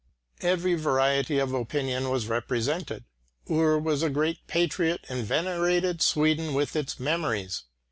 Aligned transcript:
Every 0.41 0.73
variety 0.73 1.37
of 1.37 1.53
opinion 1.53 2.09
was 2.09 2.25
represented. 2.25 3.03
Ur 3.47 3.77
was 3.77 4.01
a 4.01 4.09
great 4.09 4.39
patriot 4.47 5.05
and 5.09 5.23
venerated 5.23 6.01
Sweden 6.01 6.55
with 6.55 6.75
its 6.75 6.99
memories. 6.99 7.65